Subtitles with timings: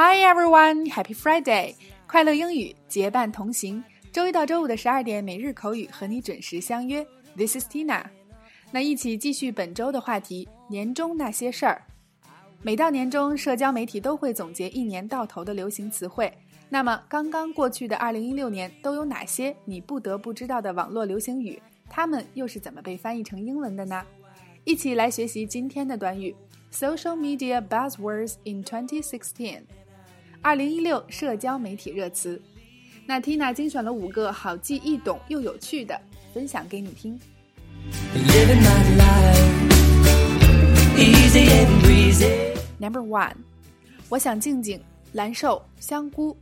[0.00, 1.74] Hi everyone, Happy Friday!
[2.06, 3.82] 快乐英语结伴同行，
[4.12, 7.04] 周一到周五的十二点，每日口语和你准时相约。
[7.36, 8.04] This is Tina。
[8.70, 11.82] 那一起继续本周的话题：年终那些事儿。
[12.62, 16.32] 每到年终，社交媒体都会总结一年到头的流行词汇。
[16.68, 21.60] 那么，刚刚过去的二零一六年都有哪些你不得不知道的网络流行语？
[21.90, 24.06] 它们又是怎么被翻译成英文的呢？
[24.62, 26.36] 一起来学习今天的短语
[26.72, 29.62] ：Social Media Buzzwords in 2016。
[30.40, 32.40] 二零一六社交媒体热词。
[33.06, 35.98] 那 Tina 精选了五个好记、易懂又有趣的，
[36.32, 37.18] 分享给你听。
[42.78, 43.34] Number one，
[44.08, 44.80] 我想静静，
[45.12, 46.36] 蓝瘦，香菇。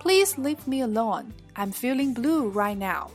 [0.00, 1.26] Please leave me alone.
[1.54, 3.10] I'm feeling blue right now.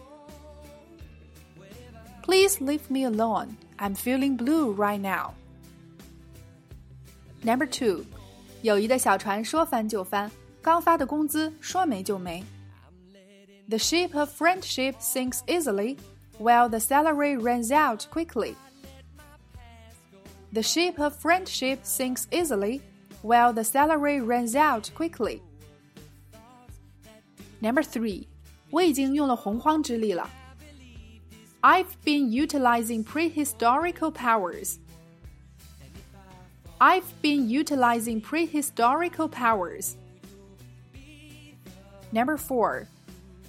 [2.23, 3.49] Please leave me alone.
[3.77, 5.33] I'm feeling blue right now.
[7.43, 8.05] Number two，
[8.64, 12.44] 友谊的小船说翻就翻，刚发的工资说没就没。
[13.68, 15.96] The ship of friendship sinks easily,
[16.38, 18.54] while the salary runs out quickly.
[20.52, 22.80] The ship of friendship sinks easily,
[23.22, 25.40] while the salary runs out quickly.
[27.60, 28.26] Number three，
[28.70, 30.28] 我已经用了洪荒之力了。
[31.60, 34.78] I've been utilizing prehistorical powers.
[36.84, 39.96] I've been utilizing prehistorical powers.
[42.10, 42.86] Number four，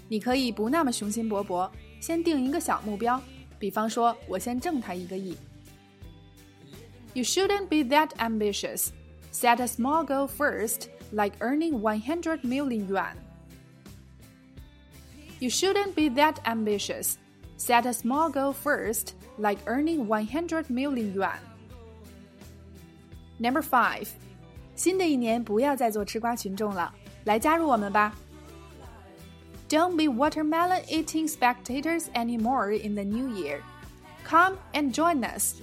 [0.09, 1.69] 你可以不那么雄心勃勃，
[1.99, 3.21] 先定一个小目标，
[3.57, 5.35] 比方说，我先挣他一个亿。
[7.13, 8.91] You shouldn't be that ambitious.
[9.31, 13.15] Set a small goal first, like earning 100 million yuan.
[15.39, 17.15] You shouldn't be that ambitious.
[17.57, 21.39] Set a small goal first, like earning 100 million yuan.
[23.39, 24.07] Number five，
[24.75, 26.93] 新的一年不要再做吃瓜群众了，
[27.25, 28.15] 来加入我们吧。
[29.69, 33.61] Don't be watermelon eating spectators anymore in the new year.
[34.27, 35.55] Come and join us.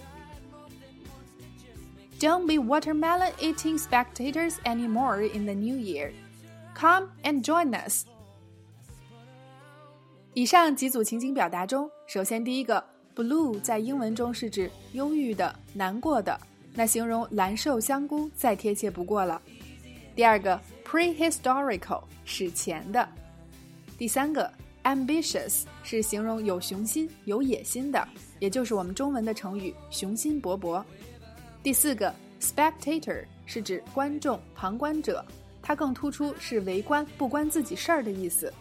[2.19, 6.13] Don't be watermelon eating spectators anymore in the new year.
[6.75, 8.07] Come and join us.
[10.35, 16.41] 以上几组情景表达中，首先第一个 blue 在英文中是指忧郁的、难过的，
[16.74, 19.42] 那形容蓝瘦香菇再贴切不过了。
[20.16, 23.08] 第二个 prehistorical 史前的。
[23.98, 24.52] 第三个
[24.84, 28.08] ambitious 是形容有雄心、有野心的，
[28.40, 30.84] 也就是我们中文的成语雄心勃勃。
[31.62, 35.24] 第四个 spectator 是指观众、旁观者，
[35.62, 38.52] 它更突出是围观、不关自己事儿的意思。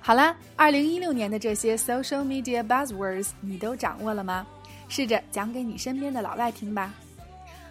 [0.00, 4.46] 好啦，二零一六年的这些 social media buzzwords 你都掌握了吗？
[4.88, 6.94] 试着讲给你身边的老外听吧。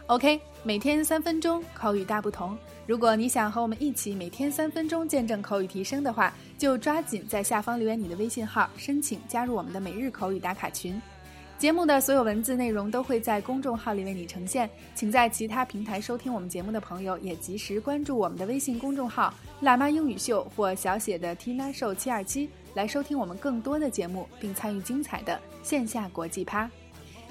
[0.08, 2.58] OK，每天三分钟，口语大不同。
[2.86, 11.02] 如果你想和我们一起每天三分钟见证口语提升的话，就抓紧在下方留言你的微信号，申请加入我们的每日口语打卡群。
[11.58, 26.70] 节目的所有文字内容都会在公众号里为你呈现，请在其他平台收听我们节目的朋友也及时关注我们的微信公众号“辣妈英语秀”或小写的 Tina Show 七二七，来收听我们更多的节目，并参与精彩的线下国际趴。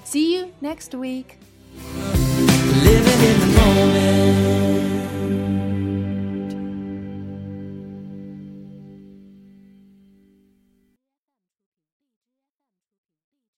[0.05, 1.25] See you next week.